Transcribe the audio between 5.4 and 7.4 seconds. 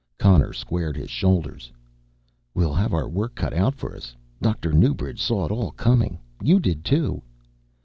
it all coming, you did too."